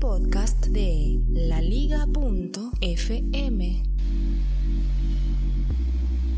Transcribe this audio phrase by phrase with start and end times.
[0.00, 2.02] podcast de laliga.fm.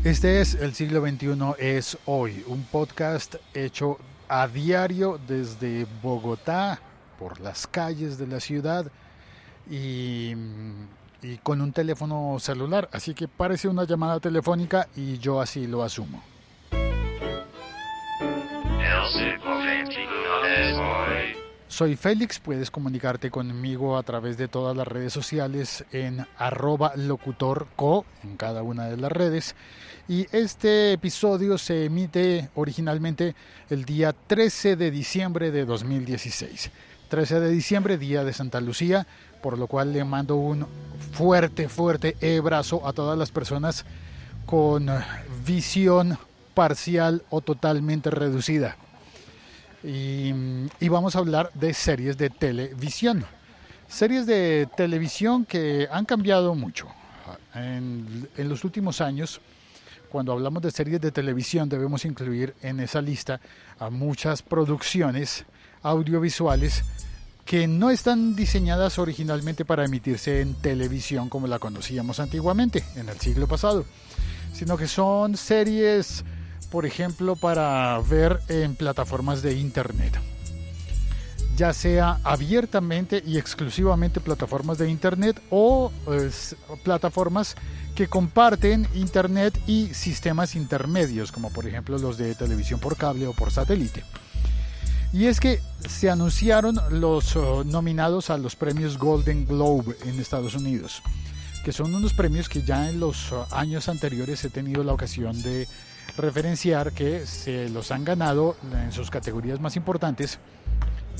[0.03, 6.79] Este es El siglo XXI es hoy, un podcast hecho a diario desde Bogotá,
[7.17, 8.89] por las calles de la ciudad
[9.69, 10.33] y
[11.43, 12.89] con un teléfono celular.
[12.91, 16.23] Así que parece una llamada telefónica y yo así lo asumo.
[21.79, 28.05] Soy Félix, puedes comunicarte conmigo a través de todas las redes sociales en arroba locutorco
[28.21, 29.55] en cada una de las redes.
[30.05, 33.33] Y este episodio se emite originalmente
[33.69, 36.69] el día 13 de diciembre de 2016.
[37.07, 39.07] 13 de diciembre, día de Santa Lucía,
[39.41, 40.67] por lo cual le mando un
[41.13, 43.85] fuerte, fuerte abrazo a todas las personas
[44.45, 44.89] con
[45.45, 46.17] visión
[46.53, 48.75] parcial o totalmente reducida
[49.83, 53.25] y, vamos a hablar de series de televisión.
[53.87, 56.87] Series de televisión que han cambiado mucho.
[57.55, 59.41] En, en, los últimos años,
[60.09, 63.39] cuando hablamos de series de televisión, debemos incluir en esa lista
[63.79, 65.45] a muchas producciones
[65.81, 66.83] audiovisuales
[67.45, 73.19] que no están diseñadas originalmente para emitirse en televisión como la conocíamos antiguamente, en el
[73.19, 73.85] siglo pasado,
[74.53, 76.23] sino que son series
[76.69, 80.19] por ejemplo, para ver en plataformas de Internet.
[81.57, 85.91] Ya sea abiertamente y exclusivamente plataformas de Internet o
[86.83, 87.55] plataformas
[87.95, 93.33] que comparten Internet y sistemas intermedios, como por ejemplo los de televisión por cable o
[93.33, 94.05] por satélite.
[95.11, 100.53] Y es que se anunciaron los oh, nominados a los premios Golden Globe en Estados
[100.53, 101.01] Unidos,
[101.65, 105.41] que son unos premios que ya en los oh, años anteriores he tenido la ocasión
[105.41, 105.67] de
[106.17, 110.39] referenciar que se los han ganado en sus categorías más importantes.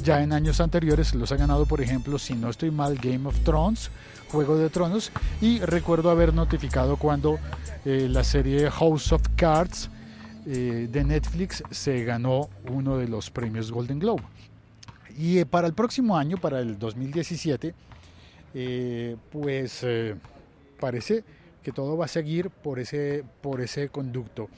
[0.04, 3.38] Ya en años anteriores los ha ganado, por ejemplo, si no estoy mal, Game of
[3.44, 3.92] Thrones,
[4.32, 7.38] Juego de Tronos, y recuerdo haber notificado cuando
[7.86, 9.90] eh, la serie House of Cards
[10.46, 14.24] eh, de Netflix se ganó uno de los premios Golden Globe.
[15.18, 17.74] Y eh, para el próximo año, para el 2017,
[19.32, 19.86] pues
[20.80, 21.24] parece
[21.62, 24.50] que todo va a seguir por ese, por ese conducto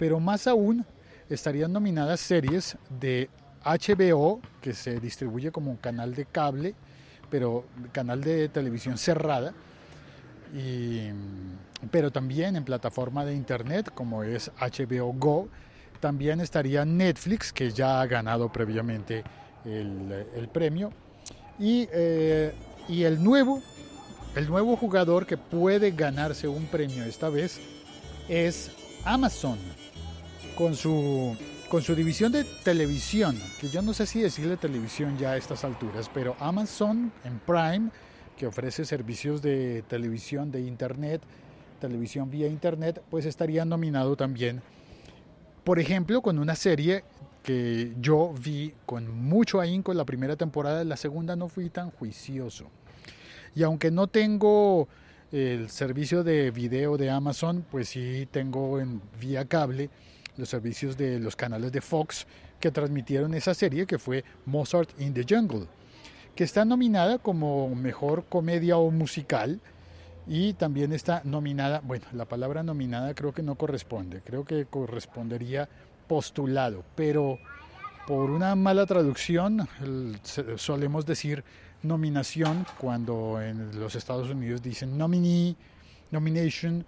[0.00, 0.86] pero más aún
[1.28, 3.28] estarían nominadas series de
[3.62, 6.74] HBO, que se distribuye como un canal de cable,
[7.30, 9.52] pero canal de televisión cerrada,
[11.90, 15.48] pero también en plataforma de internet como es HBO Go.
[16.00, 19.22] También estaría Netflix, que ya ha ganado previamente
[19.66, 20.94] el, premio.
[21.58, 22.54] Y, eh,
[22.88, 23.60] y el, nuevo,
[24.34, 27.60] el nuevo jugador que puede ganarse un premio esta vez
[28.30, 28.70] es
[29.04, 29.58] Amazon
[30.60, 31.34] con su,
[31.70, 35.64] con su división de televisión, que yo no sé si decirle televisión ya a estas
[35.64, 37.88] alturas, pero Amazon en Prime,
[38.36, 41.22] que ofrece servicios de televisión, de internet,
[41.80, 44.60] televisión vía internet, pues estaría nominado también,
[45.64, 47.04] por ejemplo, con una serie
[47.42, 51.90] que yo vi con mucho ahínco en la primera temporada, la segunda no fui tan
[51.90, 52.66] juicioso.
[53.54, 54.88] Y aunque no tengo
[55.32, 59.88] el servicio de video de Amazon, pues sí tengo en vía cable
[60.36, 62.26] los servicios de los canales de Fox
[62.60, 65.66] que transmitieron esa serie que fue Mozart in the Jungle,
[66.34, 69.60] que está nominada como mejor comedia o musical
[70.26, 75.68] y también está nominada, bueno, la palabra nominada creo que no corresponde, creo que correspondería
[76.06, 77.38] postulado, pero
[78.06, 79.68] por una mala traducción
[80.56, 81.44] solemos decir
[81.82, 85.56] nominación cuando en los Estados Unidos dicen nominee,
[86.10, 86.84] nomination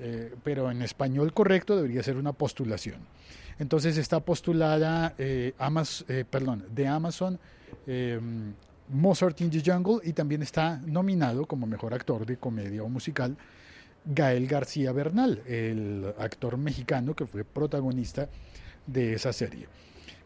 [0.00, 3.00] eh, pero en español correcto debería ser una postulación.
[3.58, 5.52] Entonces está postulada eh,
[6.08, 7.38] eh, perdón, de Amazon
[7.86, 8.54] em,
[8.88, 13.36] Mozart in the Jungle y también está nominado como mejor actor de comedia o musical
[14.04, 18.28] Gael García Bernal, el actor mexicano que fue protagonista
[18.86, 19.68] de esa serie.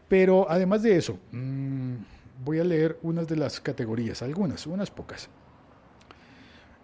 [0.07, 1.95] Pero además de eso, mm,
[2.43, 5.29] voy a leer unas de las categorías, algunas, unas pocas.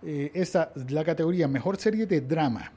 [0.04, 2.72] Eh, esta, la categoría Mejor Serie de Drama.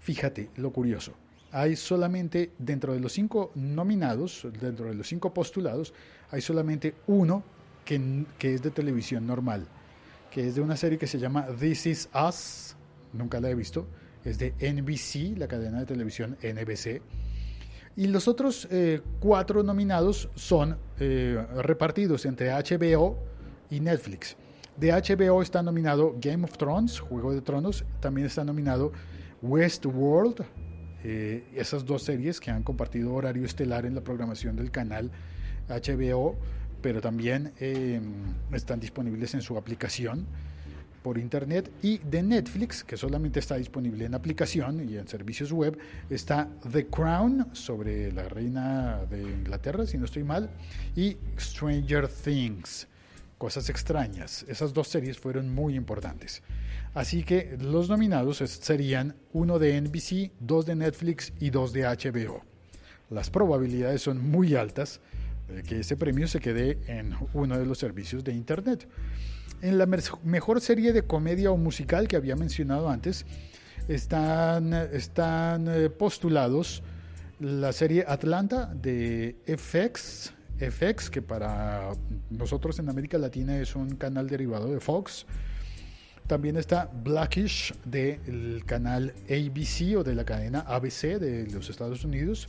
[0.00, 1.12] Fíjate lo curioso.
[1.50, 5.94] Hay solamente, dentro de los cinco nominados, dentro de los cinco postulados,
[6.30, 7.42] hay solamente uno
[7.84, 9.66] que, es de televisión normal,
[10.30, 12.76] que es de una serie que se llama This Is Us.
[13.14, 13.86] Nunca la he visto.
[14.24, 17.00] Es de NBC, la cadena de televisión NBC.
[17.96, 23.18] Y los otros eh, cuatro nominados son eh, repartidos entre HBO
[23.70, 24.36] y Netflix.
[24.76, 28.92] De HBO está nominado Game of Thrones, Juego de Tronos, también está nominado
[29.42, 30.44] Westworld,
[31.04, 35.10] eh, esas dos series que han compartido horario estelar en la programación del canal
[35.68, 36.36] HBO
[36.80, 40.26] pero también em, están disponibles en su aplicación
[41.02, 41.70] por internet.
[41.82, 45.78] Y de Netflix, que solamente está disponible en aplicación y en servicios web,
[46.10, 50.50] está The Crown sobre la reina de Inglaterra, si no estoy mal,
[50.96, 52.86] y Stranger Things,
[53.38, 54.44] cosas extrañas.
[54.48, 56.42] Esas dos series fueron muy importantes.
[56.94, 62.42] Así que los nominados serían uno de NBC, dos de Netflix y dos de HBO.
[63.10, 65.00] Las probabilidades son muy altas
[65.48, 68.86] de que ese premio se quede en uno de los servicios de Internet.
[69.62, 73.24] En la mejor serie de comedia o musical que había mencionado antes,
[73.88, 76.82] están, están eh, postulados
[77.40, 81.90] la serie Atlanta de FX, FX, que para
[82.30, 85.26] nosotros en América Latina es un canal derivado de Fox.
[86.26, 92.48] También está Blackish del canal ABC o de la cadena ABC de los Estados Unidos.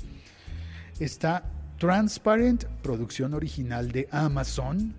[0.99, 1.43] Está
[1.77, 4.93] Transparent, producción original de Amazon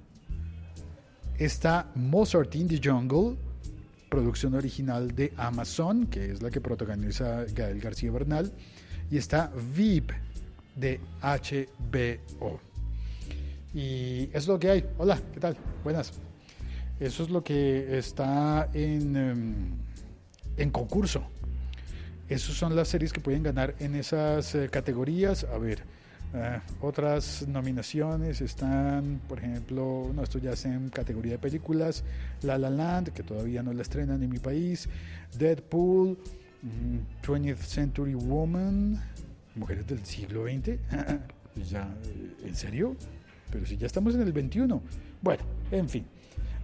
[1.40, 3.34] Está Mozart in the Jungle,
[4.10, 8.52] producción original de Amazon, que es la que protagoniza Gael García Bernal.
[9.10, 10.12] Y está VIP
[10.76, 12.60] de HBO.
[13.74, 14.84] Y eso es lo que hay.
[14.98, 15.56] Hola, ¿qué tal?
[15.84, 16.12] Buenas.
[16.98, 19.70] Eso es lo que está en, em,
[20.56, 21.22] en concurso.
[22.28, 25.44] Esas son las series que pueden ganar en esas eh, categorías.
[25.44, 25.82] A ver.
[26.32, 32.04] Eh, otras nominaciones están, por ejemplo, no, esto ya es en categoría de películas,
[32.42, 34.88] La La Land, que todavía no la estrenan en mi país,
[35.36, 36.16] Deadpool,
[37.24, 39.02] 20th mm, Century Woman,
[39.56, 40.78] Mujeres del siglo XX.
[41.68, 42.96] ya, eh, ¿En serio?
[43.50, 44.82] Pero si ya estamos en el 21.
[45.22, 46.06] Bueno, en fin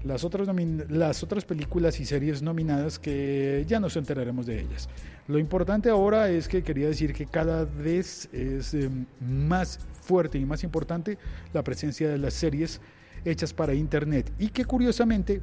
[0.06, 0.48] las otras,
[0.88, 4.88] las otras películas y series nominadas que ya nos enteraremos de ellas.
[5.26, 10.46] Lo importante ahora es que quería decir que cada vez es em, más fuerte y
[10.46, 11.18] más importante
[11.52, 12.80] la presencia de las series
[13.24, 15.42] hechas para Internet y que curiosamente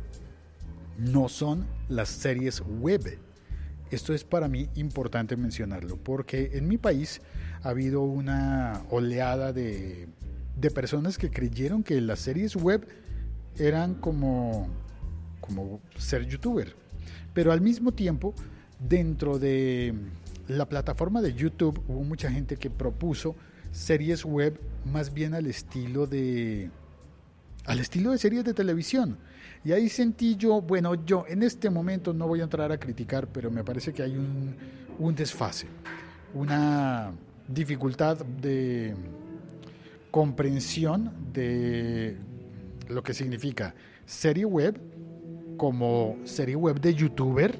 [0.97, 3.19] no son las series web.
[3.91, 7.21] Esto es para mí importante mencionarlo porque en mi país
[7.61, 10.07] ha habido una oleada de,
[10.55, 12.87] de personas que creyeron que las series web
[13.57, 14.67] eran como,
[15.41, 16.75] como ser youtuber.
[17.33, 18.33] Pero al mismo tiempo,
[18.79, 19.93] dentro de
[20.47, 23.35] la plataforma de YouTube hubo mucha gente que propuso
[23.71, 24.59] series web
[24.91, 26.69] más bien al estilo de
[27.65, 29.17] al estilo de series de televisión.
[29.63, 33.27] Y ahí sentí yo, bueno, yo en este momento no voy a entrar a criticar,
[33.27, 34.53] pero me parece que hay un,
[34.99, 35.67] un desfase,
[36.33, 37.13] una
[37.47, 38.93] dificultad de
[40.13, 42.15] comprensión de
[42.87, 43.73] lo que significa
[44.05, 44.79] serie web
[45.57, 47.59] como serie web de youtuber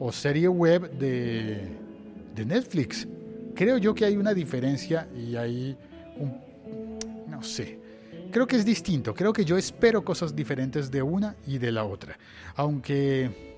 [0.00, 1.68] o serie web de,
[2.34, 3.06] de Netflix.
[3.54, 5.78] Creo yo que hay una diferencia y hay
[6.16, 6.40] un...
[7.28, 7.78] no sé.
[8.32, 9.14] Creo que es distinto.
[9.14, 12.18] Creo que yo espero cosas diferentes de una y de la otra.
[12.56, 13.54] Aunque...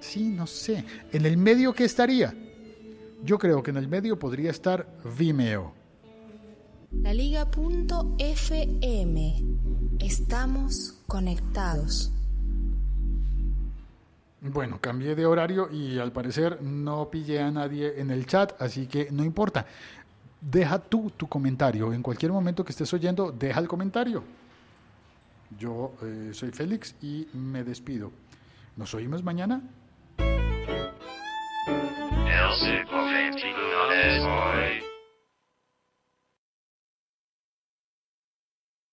[0.00, 0.84] Sí, no sé.
[1.14, 2.34] ¿En el medio qué estaría?
[3.24, 4.86] Yo creo que en el medio podría estar
[5.18, 5.77] Vimeo.
[7.38, 9.44] La Liga.fm.
[10.00, 12.10] Estamos conectados.
[14.40, 18.88] Bueno, cambié de horario y al parecer no pillé a nadie en el chat, así
[18.88, 19.66] que no importa.
[20.40, 21.92] Deja tú tu comentario.
[21.92, 24.24] En cualquier momento que estés oyendo, deja el comentario.
[25.60, 28.10] Yo eh, soy Félix y me despido.
[28.76, 29.62] ¿Nos oímos mañana?
[33.90, 34.20] El